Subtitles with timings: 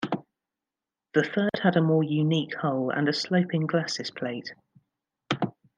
[1.13, 4.55] The third had a more unique hull and a sloping glacis plate.